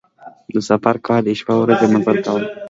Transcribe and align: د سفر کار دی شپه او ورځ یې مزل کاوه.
د 0.53 0.55
سفر 0.69 0.95
کار 1.05 1.21
دی 1.27 1.33
شپه 1.39 1.53
او 1.55 1.61
ورځ 1.63 1.79
یې 1.83 1.87
مزل 1.93 2.17
کاوه. 2.25 2.41